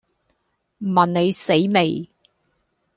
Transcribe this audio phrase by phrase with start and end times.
[0.81, 2.09] 問你死未